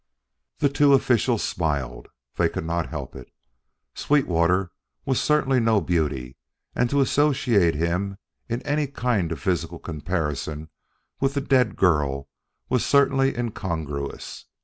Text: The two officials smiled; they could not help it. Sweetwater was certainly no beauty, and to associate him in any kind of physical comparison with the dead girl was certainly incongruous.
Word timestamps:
The 0.57 0.67
two 0.69 0.95
officials 0.95 1.43
smiled; 1.43 2.07
they 2.35 2.49
could 2.49 2.65
not 2.65 2.89
help 2.89 3.15
it. 3.15 3.31
Sweetwater 3.93 4.71
was 5.05 5.21
certainly 5.21 5.59
no 5.59 5.79
beauty, 5.79 6.37
and 6.73 6.89
to 6.89 7.01
associate 7.01 7.75
him 7.75 8.17
in 8.49 8.63
any 8.63 8.87
kind 8.87 9.31
of 9.31 9.39
physical 9.39 9.77
comparison 9.77 10.71
with 11.19 11.35
the 11.35 11.41
dead 11.41 11.75
girl 11.75 12.27
was 12.67 12.83
certainly 12.83 13.37
incongruous. 13.37 14.47